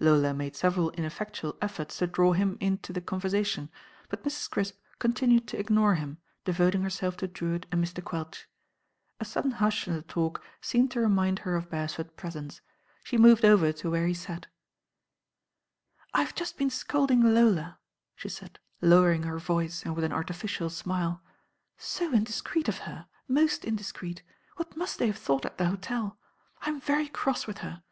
[0.00, 3.68] Lola niadt several ineffectual efforts to draw him into the conversation;
[4.08, 4.48] but Mrs.
[4.48, 8.02] Crisp continued to ignore him, devoting herself to Drewitt and Mr.
[8.02, 8.46] Quelch.
[9.20, 12.62] A sudden hush in the talk seemed to remind her of Beresford's presence.
[13.02, 14.46] She moved over to where he sat.
[14.46, 17.76] t86 THE RAm OIRL I ve just been scolding Lda,"
[18.16, 21.20] she said, lowering her voice and with an artificial smile;
[21.76, 23.06] "so indiscreet of her.
[23.28, 24.22] Most indiscreet.
[24.56, 26.18] What must they have thought at the hotel.
[26.62, 27.82] I'm very cross with her.